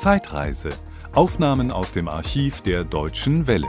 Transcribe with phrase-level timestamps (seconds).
[0.00, 0.70] Zeitreise.
[1.12, 3.68] Aufnahmen aus dem Archiv der Deutschen Welle.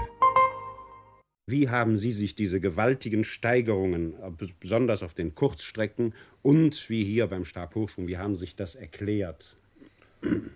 [1.45, 4.13] Wie haben Sie sich diese gewaltigen Steigerungen,
[4.61, 9.57] besonders auf den Kurzstrecken und wie hier beim Stabhochsprung, wie haben sich das erklärt?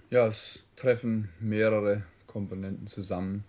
[0.09, 3.43] Ja, es treffen mehrere Komponenten zusammen.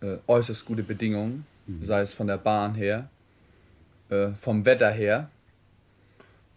[0.00, 1.82] Äh, äußerst gute Bedingungen, mhm.
[1.82, 3.10] sei es von der Bahn her,
[4.08, 5.30] äh, vom Wetter her.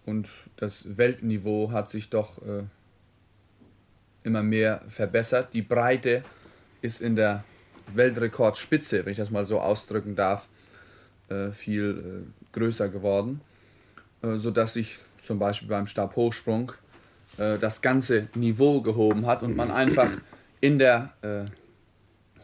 [0.05, 2.63] Und das Weltniveau hat sich doch äh,
[4.23, 5.53] immer mehr verbessert.
[5.53, 6.23] Die Breite
[6.81, 7.43] ist in der
[7.93, 10.47] Weltrekordspitze, wenn ich das mal so ausdrücken darf,
[11.29, 13.41] äh, viel äh, größer geworden,
[14.21, 16.71] äh, sodass sich zum Beispiel beim Stabhochsprung
[17.37, 20.09] das ganze Niveau gehoben hat und man einfach
[20.59, 21.13] in der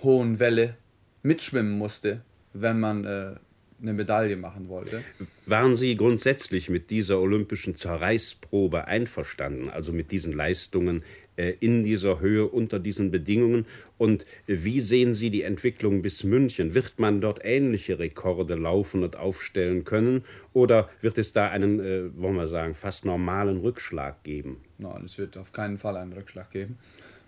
[0.03, 0.77] hohen Welle
[1.21, 2.21] mitschwimmen musste,
[2.53, 3.39] wenn man
[3.85, 5.03] eine Medaille machen wollte.
[5.45, 11.03] Waren Sie grundsätzlich mit dieser olympischen Zerreißprobe einverstanden, also mit diesen Leistungen
[11.37, 13.65] äh, in dieser Höhe unter diesen Bedingungen?
[13.97, 16.73] Und wie sehen Sie die Entwicklung bis München?
[16.73, 20.23] Wird man dort ähnliche Rekorde laufen und aufstellen können?
[20.53, 24.57] Oder wird es da einen, äh, wollen wir sagen, fast normalen Rückschlag geben?
[24.79, 26.79] Nein, es wird auf keinen Fall einen Rückschlag geben.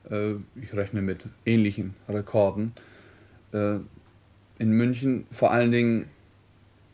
[0.09, 2.73] Äh, ich rechne mit ähnlichen Rekorden.
[3.53, 6.09] In München vor allen Dingen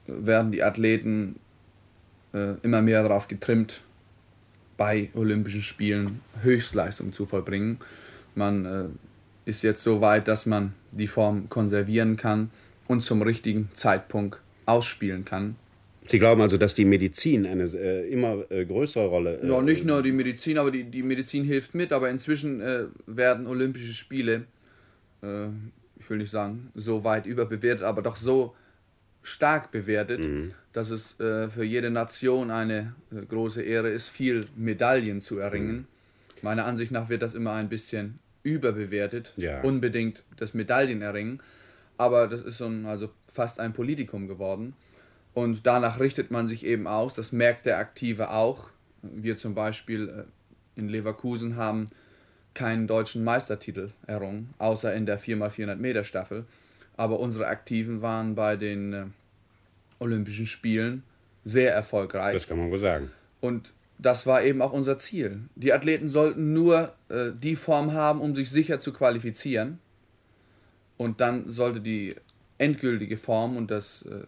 [0.08, 1.40] werden die Athleten
[2.34, 3.82] äh, immer mehr darauf getrimmt,
[4.78, 7.78] bei Olympischen Spielen Höchstleistung zu vollbringen.
[8.36, 12.50] Man äh, ist jetzt so weit, dass man die Form konservieren kann
[12.88, 15.56] und zum richtigen Zeitpunkt ausspielen kann.
[16.08, 19.40] Sie glauben also, dass die Medizin eine äh, immer äh, größere Rolle.
[19.42, 21.94] Äh, ja, nicht nur die Medizin, aber die, die Medizin hilft mit.
[21.94, 24.46] Aber inzwischen äh, werden Olympische Spiele,
[25.22, 25.48] äh,
[25.98, 28.54] ich will nicht sagen, so weit überbewertet, aber doch so
[29.24, 30.54] stark bewertet, mhm.
[30.74, 35.76] dass es äh, für jede Nation eine äh, große Ehre ist, viel Medaillen zu erringen.
[35.76, 35.86] Mhm.
[36.42, 39.62] Meiner Ansicht nach wird das immer ein bisschen überbewertet, ja.
[39.62, 41.42] unbedingt das Medaillenerringen.
[41.98, 44.74] Aber das ist so ein, also fast ein Politikum geworden.
[45.34, 48.70] Und danach richtet man sich eben aus, das merkt der Aktive auch.
[49.02, 51.88] Wir zum Beispiel äh, in Leverkusen haben
[52.54, 56.46] keinen deutschen Meistertitel errungen, außer in der 4x400 Meter Staffel
[56.96, 59.06] aber unsere Aktiven waren bei den äh,
[60.00, 61.04] Olympischen Spielen
[61.44, 62.34] sehr erfolgreich.
[62.34, 63.12] Das kann man wohl sagen.
[63.42, 65.42] Und das war eben auch unser Ziel.
[65.56, 69.80] Die Athleten sollten nur äh, die Form haben, um sich sicher zu qualifizieren.
[70.98, 72.16] Und dann sollte die
[72.58, 74.26] endgültige Form und das, äh,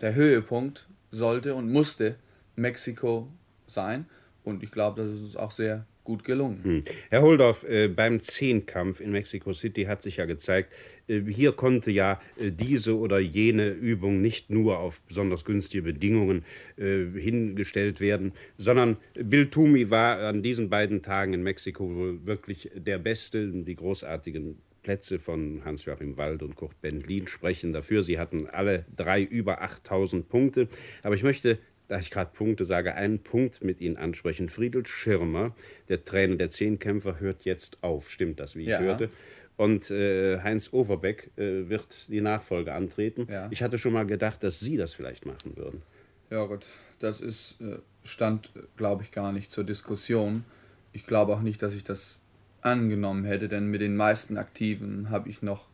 [0.00, 2.16] der Höhepunkt sollte und musste
[2.56, 3.28] Mexiko
[3.66, 4.06] sein.
[4.44, 6.60] Und ich glaube, das ist uns auch sehr gut gelungen.
[6.62, 6.84] Hm.
[7.10, 10.72] Herr Holdorf, äh, beim Zehnkampf in Mexico City hat sich ja gezeigt,
[11.08, 16.44] äh, hier konnte ja äh, diese oder jene Übung nicht nur auf besonders günstige Bedingungen
[16.78, 22.70] äh, hingestellt werden, sondern Bill Toomey war an diesen beiden Tagen in Mexiko wohl wirklich
[22.74, 23.48] der Beste.
[23.48, 28.04] Die großartigen Plätze von Hans-Joachim Wald und Kurt Bendlin sprechen dafür.
[28.04, 30.68] Sie hatten alle drei über 8000 Punkte.
[31.02, 31.58] Aber ich möchte
[31.88, 34.48] da ich gerade Punkte sage, einen Punkt mit Ihnen ansprechen.
[34.48, 35.54] Friedel Schirmer,
[35.88, 38.10] der Trainer der Zehnkämpfer, hört jetzt auf.
[38.10, 38.80] Stimmt das, wie ich ja.
[38.80, 39.10] hörte?
[39.56, 43.26] Und äh, Heinz Overbeck äh, wird die Nachfolge antreten.
[43.30, 43.48] Ja.
[43.50, 45.82] Ich hatte schon mal gedacht, dass Sie das vielleicht machen würden.
[46.30, 46.66] Ja, gut,
[46.98, 50.44] das ist, äh, stand, glaube ich, gar nicht zur Diskussion.
[50.92, 52.20] Ich glaube auch nicht, dass ich das
[52.60, 55.68] angenommen hätte, denn mit den meisten Aktiven habe ich noch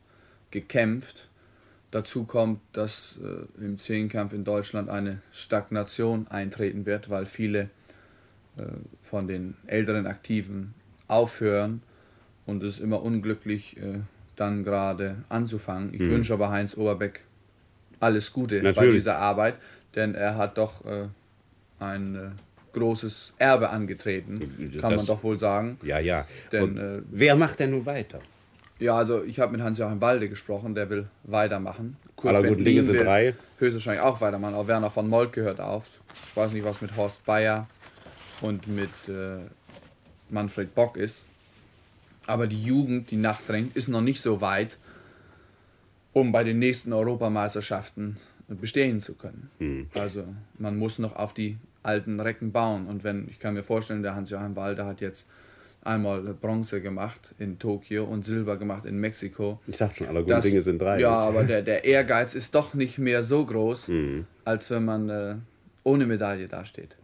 [0.51, 1.29] gekämpft
[1.93, 7.69] Dazu kommt, dass äh, im Zehnkampf in Deutschland eine Stagnation eintreten wird, weil viele
[8.57, 8.65] äh,
[9.03, 10.73] von den älteren Aktiven
[11.07, 11.83] aufhören
[12.47, 14.01] und es ist immer unglücklich, äh,
[14.37, 15.93] dann gerade anzufangen.
[15.93, 16.13] Ich mhm.
[16.13, 17.21] wünsche aber Heinz Oberbeck
[18.01, 18.77] alles Gute Natürlich.
[18.77, 19.57] bei dieser Arbeit,
[19.95, 21.09] denn er hat doch äh,
[21.79, 22.31] ein äh,
[22.73, 25.79] großes Erbe angetreten, kann das, man doch wohl sagen.
[25.83, 26.27] Ja, ja.
[26.53, 28.21] Denn, äh, wer macht denn nun weiter?
[28.83, 31.97] Ja, also ich habe mit Hans-Joachim Balde gesprochen, der will weitermachen.
[32.17, 33.35] Kurt Aller guten Dinge sind drei.
[33.59, 34.55] Höchstwahrscheinlich auch weitermachen.
[34.55, 35.85] Auch Werner von Moltke hört auf.
[36.27, 37.69] Ich weiß nicht, was mit Horst Bayer
[38.41, 39.39] und mit äh,
[40.31, 41.27] Manfred Bock ist.
[42.27, 44.79] Aber die Jugend, die nachdrängt, ist noch nicht so weit,
[46.13, 48.17] um bei den nächsten Europameisterschaften
[48.49, 49.49] bestehen zu können.
[49.59, 49.87] Hm.
[49.95, 50.25] Also
[50.59, 52.89] man muss noch auf die alten Recken bauen.
[52.89, 55.29] Und wenn, ich kann mir vorstellen, der Hans-Joachim Walde hat jetzt
[55.83, 59.61] einmal Bronze gemacht in Tokio und Silber gemacht in Mexiko.
[59.67, 61.01] Ich sag schon, alle guten das, Dinge sind drei.
[61.01, 64.27] Ja, aber der, der Ehrgeiz ist doch nicht mehr so groß, mhm.
[64.45, 65.35] als wenn man äh,
[65.83, 66.97] ohne Medaille dasteht.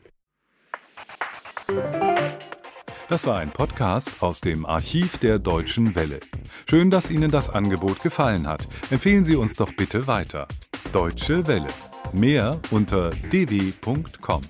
[3.09, 6.21] Das war ein Podcast aus dem Archiv der Deutschen Welle.
[6.69, 8.67] Schön, dass Ihnen das Angebot gefallen hat.
[8.91, 10.47] Empfehlen Sie uns doch bitte weiter.
[10.93, 11.69] Deutsche Welle.
[12.13, 14.43] Mehr unter dw.com.